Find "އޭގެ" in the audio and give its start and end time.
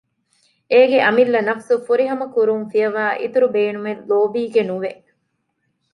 0.71-0.97